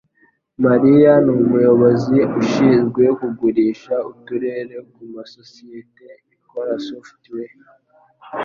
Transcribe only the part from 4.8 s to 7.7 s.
kumasosiyete ikora software